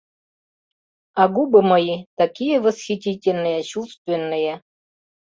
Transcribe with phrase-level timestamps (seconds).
[1.21, 3.59] —А губы мои такие восхитительные...
[3.71, 4.53] чувственные...